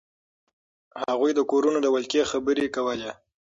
[1.03, 3.11] هغوی د کورونو د ولکې خبرې کولې.